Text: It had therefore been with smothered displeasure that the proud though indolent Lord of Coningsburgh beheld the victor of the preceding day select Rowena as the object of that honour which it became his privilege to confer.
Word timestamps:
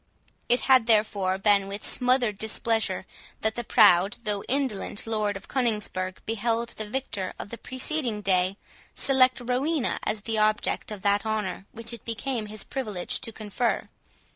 It 0.49 0.61
had 0.61 0.87
therefore 0.87 1.37
been 1.37 1.67
with 1.67 1.85
smothered 1.87 2.39
displeasure 2.39 3.05
that 3.41 3.53
the 3.53 3.63
proud 3.63 4.17
though 4.23 4.43
indolent 4.45 5.05
Lord 5.05 5.37
of 5.37 5.47
Coningsburgh 5.47 6.19
beheld 6.25 6.69
the 6.69 6.87
victor 6.89 7.35
of 7.37 7.49
the 7.51 7.57
preceding 7.59 8.21
day 8.23 8.57
select 8.95 9.39
Rowena 9.39 9.99
as 10.01 10.21
the 10.23 10.39
object 10.39 10.89
of 10.89 11.03
that 11.03 11.23
honour 11.23 11.67
which 11.71 11.93
it 11.93 12.03
became 12.03 12.47
his 12.47 12.63
privilege 12.63 13.19
to 13.21 13.31
confer. 13.31 13.89